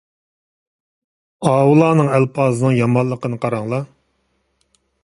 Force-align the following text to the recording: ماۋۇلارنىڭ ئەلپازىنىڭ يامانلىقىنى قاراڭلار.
ماۋۇلارنىڭ 1.47 2.09
ئەلپازىنىڭ 2.15 2.77
يامانلىقىنى 2.81 3.41
قاراڭلار. 3.47 3.89